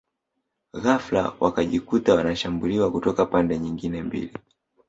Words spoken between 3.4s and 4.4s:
nyingine mbili